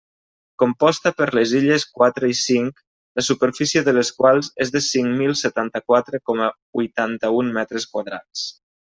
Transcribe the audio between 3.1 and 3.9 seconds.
la superfície